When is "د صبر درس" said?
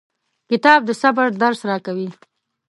0.85-1.59